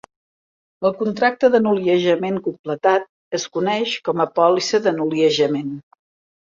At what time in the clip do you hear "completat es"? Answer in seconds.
2.49-3.47